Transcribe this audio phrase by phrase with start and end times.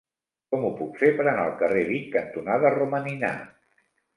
[0.53, 3.35] Com ho puc fer per anar al carrer Vic cantonada Romaninar?